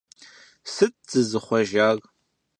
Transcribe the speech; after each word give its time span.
Сыт 0.73 0.95
зызыхъуэжар? 1.09 1.97